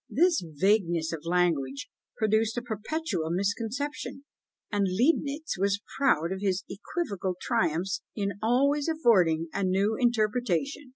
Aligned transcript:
This 0.09 0.41
vagueness 0.43 1.13
of 1.13 1.25
language 1.27 1.87
produced 2.17 2.57
a 2.57 2.63
perpetual 2.63 3.29
misconception, 3.29 4.25
and 4.71 4.87
Leibnitz 4.89 5.59
was 5.59 5.79
proud 5.95 6.31
of 6.31 6.41
his 6.41 6.63
equivocal 6.67 7.35
triumphs 7.39 8.01
in 8.15 8.31
always 8.41 8.87
affording 8.87 9.49
a 9.53 9.63
new 9.63 9.95
interpretation! 9.95 10.89